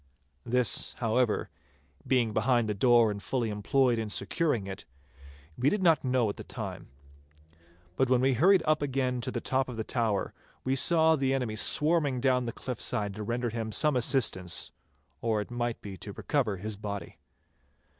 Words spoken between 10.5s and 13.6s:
we saw the enemy swarming down the cliff side to render